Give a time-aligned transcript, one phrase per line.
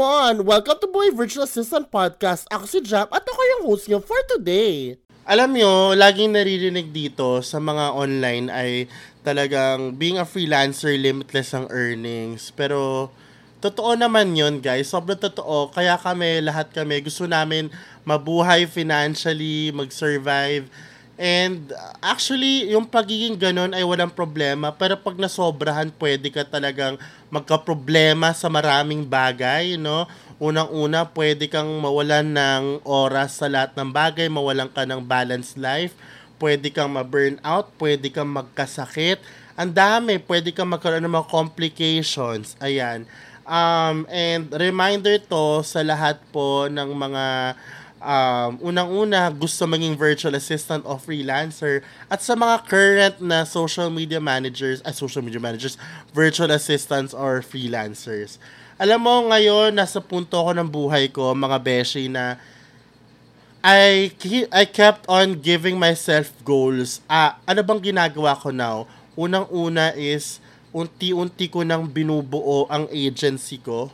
[0.00, 0.48] come on!
[0.48, 2.48] Welcome to Boy Virtual Assistant Podcast.
[2.48, 4.96] Ako si Jam at ako yung host niyo for today.
[5.28, 8.88] Alam nyo, laging naririnig dito sa mga online ay
[9.20, 12.48] talagang being a freelancer, limitless ang earnings.
[12.56, 13.12] Pero
[13.60, 14.88] totoo naman yon guys.
[14.88, 15.68] Sobrang totoo.
[15.68, 17.68] Kaya kami, lahat kami, gusto namin
[18.08, 20.64] mabuhay financially, mag-survive.
[21.20, 21.68] And
[22.00, 24.72] actually, yung pagiging ganun ay walang problema.
[24.72, 26.96] Pero pag nasobrahan, pwede ka talagang
[27.28, 30.08] magka-problema sa maraming bagay, no?
[30.40, 35.92] Unang-una, pwede kang mawalan ng oras sa lahat ng bagay, mawalan ka ng balanced life,
[36.40, 39.20] pwede kang ma-burnout, pwede kang magkasakit.
[39.60, 42.56] Ang dami, pwede kang magkaroon ng mga complications.
[42.64, 43.04] Ayan.
[43.44, 47.24] Um, and reminder to sa lahat po ng mga
[48.00, 54.18] um, unang-una gusto maging virtual assistant o freelancer at sa mga current na social media
[54.18, 55.76] managers, ay social media managers,
[56.16, 58.40] virtual assistants or freelancers.
[58.80, 62.40] Alam mo, ngayon, nasa punto ako ng buhay ko, mga beshi, na
[63.60, 64.08] I,
[64.48, 67.04] I kept on giving myself goals.
[67.04, 68.88] Ah, ano bang ginagawa ko now?
[69.20, 70.40] Unang-una is,
[70.72, 73.92] unti-unti ko nang binubuo ang agency ko.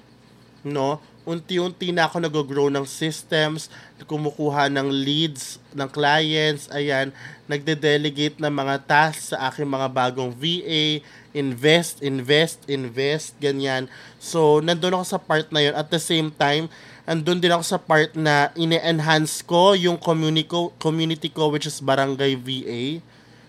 [0.62, 1.02] No?
[1.27, 3.66] Unti-unti na ako nag-grow ng systems,
[4.06, 7.10] kumukuha ng leads ng clients, ayan,
[7.50, 11.02] nagde-delegate ng mga tasks sa aking mga bagong VA,
[11.34, 13.91] invest, invest, invest, ganyan.
[14.22, 15.74] So, nandun ako sa part na yun.
[15.74, 16.70] At the same time,
[17.02, 21.83] andun din ako sa part na ine-enhance ko yung community ko, community ko which is
[21.83, 23.02] Barangay VA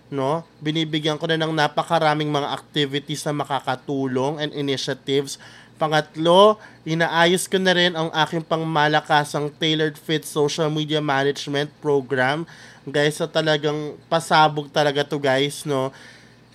[0.08, 0.44] no?
[0.60, 5.36] Binibigyan ko na ng napakaraming mga activities na makakatulong and initiatives
[5.78, 12.42] Pangatlo, inaayos ko na rin ang aking pangmalakasang tailored fit social media management program.
[12.82, 15.94] Guys, sa talagang pasabog talaga to guys, no?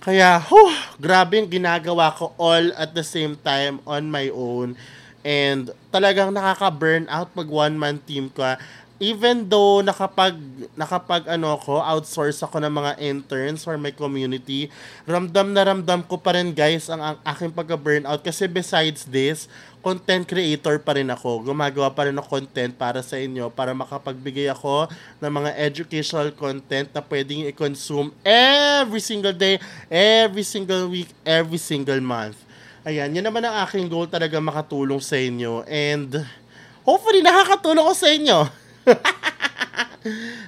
[0.04, 4.76] Kaya, huh, grabe yung ginagawa ko all at the same time on my own.
[5.24, 8.60] And talagang nakaka-burn out pag one-man team ka
[9.02, 10.38] even though nakapag
[10.78, 14.70] nakapag ano ko outsource ako ng mga interns for my community
[15.02, 19.50] ramdam na ramdam ko pa rin guys ang, ang aking pagka burnout kasi besides this
[19.84, 21.44] content creator pa rin ako.
[21.44, 24.88] Gumagawa pa rin ng content para sa inyo para makapagbigay ako
[25.20, 29.60] ng mga educational content na pwedeng i-consume every single day
[29.92, 32.40] every single week every single month.
[32.88, 35.68] Ayan yun naman ang aking goal talaga makatulong sa inyo.
[35.68, 36.24] And
[36.88, 38.38] hopefully nakakatulong ko sa inyo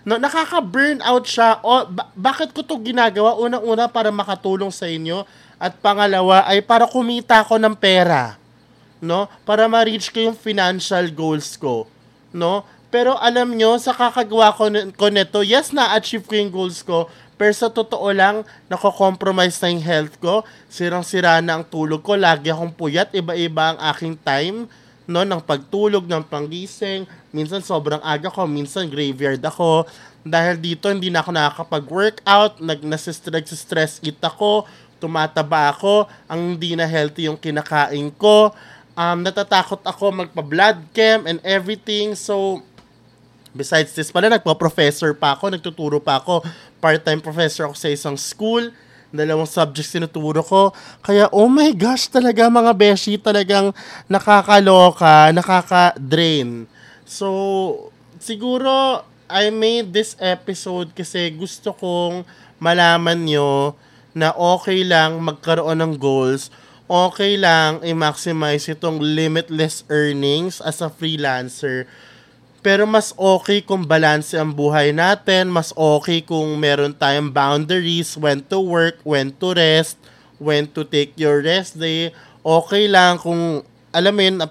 [0.07, 1.61] no, nakaka-burn out siya.
[1.65, 3.37] O, ba- bakit ko to ginagawa?
[3.41, 5.25] Unang-una para makatulong sa inyo
[5.57, 8.37] at pangalawa ay para kumita ko ng pera.
[9.01, 9.29] No?
[9.45, 11.89] Para ma-reach ko yung financial goals ko.
[12.33, 12.65] No?
[12.93, 17.11] Pero alam nyo, sa kakagawa ko, n- ko nito, yes, na-achieve ko yung goals ko,
[17.37, 18.41] pero sa totoo lang,
[18.73, 20.41] nako-compromise na yung health ko,
[20.73, 24.65] sirang-sira na ang tulog ko, lagi akong puyat, iba-iba ang aking time,
[25.06, 27.06] no, ng pagtulog, ng panggising.
[27.31, 29.87] Minsan sobrang aga ko, minsan graveyard ako.
[30.27, 32.83] Dahil dito hindi na ako nakakapag-workout, nag
[33.47, 34.66] stress eat ako,
[34.99, 38.50] tumataba ako, ang hindi na healthy yung kinakain ko.
[38.99, 42.19] Um, natatakot ako magpa-blood chem and everything.
[42.19, 42.65] So,
[43.55, 46.43] besides this pala, nagpa-professor pa ako, nagtuturo pa ako.
[46.83, 48.75] Part-time professor ako sa isang school
[49.15, 50.75] dalawang subjects sinuturo ko.
[51.03, 53.71] Kaya, oh my gosh, talaga mga beshi, talagang
[54.11, 56.67] nakakaloka, nakaka-drain.
[57.06, 62.22] So, siguro, I made this episode kasi gusto kong
[62.62, 63.75] malaman nyo
[64.16, 66.49] na okay lang magkaroon ng goals,
[66.87, 71.84] okay lang i-maximize itong limitless earnings as a freelancer
[72.66, 78.43] pero mas okay kung balance ang buhay natin, mas okay kung meron tayong boundaries, when
[78.43, 79.94] to work, when to rest,
[80.43, 82.10] when to take your rest day.
[82.43, 83.62] Okay lang kung
[83.94, 84.43] alam mo yun,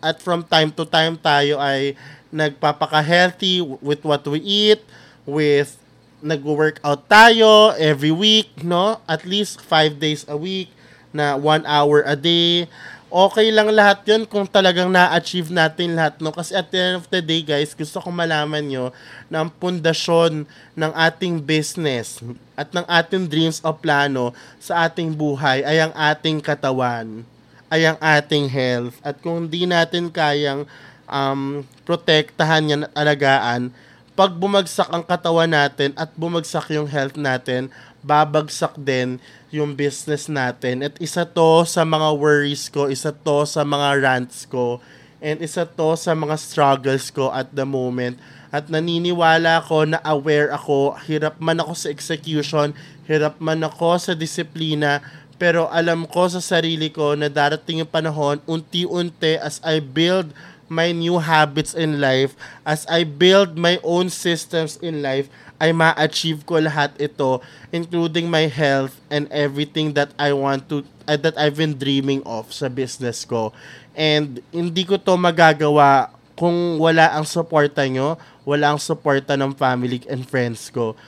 [0.00, 1.92] at from time to time tayo ay
[2.32, 4.80] nagpapaka-healthy with what we eat,
[5.28, 5.76] with
[6.24, 8.96] nag-workout tayo every week, no?
[9.04, 10.72] At least 5 days a week
[11.12, 12.64] na 1 hour a day
[13.12, 16.32] okay lang lahat yun kung talagang na-achieve natin lahat, no?
[16.32, 18.88] Kasi at the end of the day, guys, gusto ko malaman nyo
[19.28, 22.24] na ang pundasyon ng ating business
[22.56, 27.20] at ng ating dreams o plano sa ating buhay ay ang ating katawan,
[27.68, 28.96] ay ang ating health.
[29.04, 30.64] At kung hindi natin kayang
[31.04, 33.68] um, protektahan yan at alagaan,
[34.16, 37.68] pag bumagsak ang katawan natin at bumagsak yung health natin,
[38.04, 39.20] babagsak din
[39.52, 40.82] yung business natin.
[40.82, 44.80] At isa to sa mga worries ko, isa to sa mga rants ko,
[45.20, 48.16] and isa to sa mga struggles ko at the moment.
[48.48, 52.72] At naniniwala ko na aware ako, hirap man ako sa execution,
[53.04, 55.04] hirap man ako sa disiplina,
[55.42, 60.30] Pero alam ko sa sarili ko na darating yung panahon, unti-unti as I build
[60.70, 65.26] my new habits in life, as I build my own systems in life,
[65.62, 67.38] ay ma-achieve ko lahat ito,
[67.70, 72.50] including my health and everything that I want to, uh, that I've been dreaming of
[72.50, 73.54] sa business ko.
[73.94, 80.02] And hindi ko to magagawa kung wala ang suporta nyo, wala ang suporta ng family
[80.10, 80.98] and friends ko.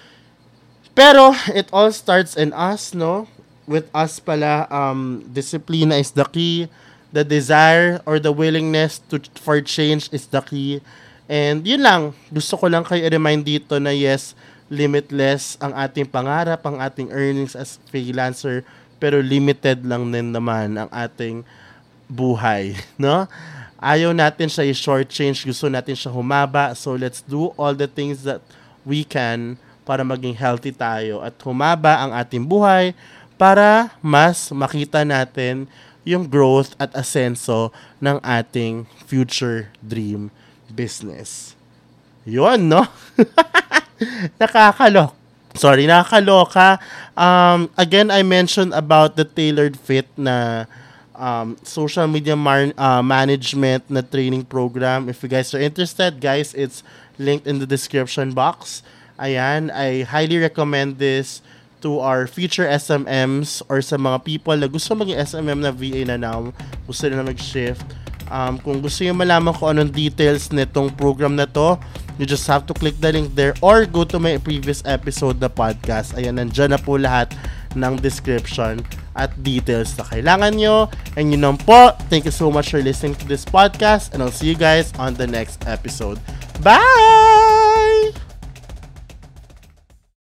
[0.95, 3.27] Pero it all starts in us, no?
[3.67, 6.71] With us pala, um, discipline is the key.
[7.11, 10.79] The desire or the willingness to for change is the key.
[11.25, 14.37] And yun lang, gusto ko lang kayo i-remind dito na yes,
[14.69, 18.61] limitless ang ating pangarap, ang ating earnings as freelancer,
[19.01, 21.41] pero limited lang din naman ang ating
[22.09, 23.25] buhay, no?
[23.81, 28.25] Ayaw natin siya i-short change, gusto natin siya humaba, so let's do all the things
[28.25, 28.41] that
[28.85, 32.97] we can para maging healthy tayo at humaba ang ating buhay
[33.37, 35.69] para mas makita natin
[36.05, 37.69] yung growth at asenso
[38.01, 40.33] ng ating future dream
[40.73, 41.55] business.
[42.25, 42.87] Yun, no?
[44.41, 45.13] Nakakalok.
[45.55, 46.83] Sorry, nakakaloka.
[47.15, 50.67] Um, again, I mentioned about the tailored fit na
[51.15, 55.07] um, social media mar- uh, management na training program.
[55.09, 56.83] If you guys are interested, guys, it's
[57.23, 58.83] linked in the description box.
[59.15, 61.39] Ayan, I highly recommend this
[61.87, 66.19] to our future SMMs or sa mga people na gusto maging SMM na VA na
[66.19, 66.51] now,
[66.83, 67.87] gusto na mag-shift.
[68.35, 71.79] Um, kung gusto nyo malaman kung anong details nitong program na to,
[72.19, 75.47] you just have to click the link there or go to my previous episode na
[75.47, 76.19] podcast.
[76.19, 77.31] Ayan, nandyan na po lahat
[77.79, 78.83] ng description
[79.15, 80.91] at details na kailangan nyo.
[81.15, 81.95] And yun lang po.
[82.11, 85.15] Thank you so much for listening to this podcast and I'll see you guys on
[85.15, 86.19] the next episode.
[86.59, 87.14] Bye!